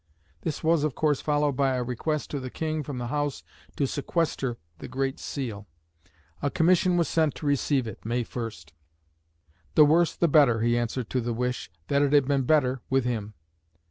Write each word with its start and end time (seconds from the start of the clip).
This 0.41 0.63
was, 0.63 0.83
of 0.83 0.95
course, 0.95 1.21
followed 1.21 1.55
by 1.55 1.75
a 1.75 1.83
request 1.83 2.31
to 2.31 2.39
the 2.39 2.49
King 2.49 2.81
from 2.81 2.97
the 2.97 3.09
House 3.09 3.43
to 3.75 3.85
"sequester" 3.85 4.57
the 4.79 4.87
Great 4.87 5.19
Seal. 5.19 5.67
A 6.41 6.49
commission 6.49 6.97
was 6.97 7.07
sent 7.07 7.35
to 7.35 7.45
receive 7.45 7.85
it 7.85 8.03
(May 8.03 8.23
1). 8.23 8.51
"The 9.75 9.85
worse, 9.85 10.15
the 10.15 10.27
better," 10.27 10.61
he 10.61 10.75
answered 10.75 11.11
to 11.11 11.21
the 11.21 11.33
wish, 11.33 11.69
"that 11.87 12.01
it 12.01 12.13
had 12.13 12.27
been 12.27 12.45
better 12.47 12.81
with 12.89 13.05
him." 13.05 13.35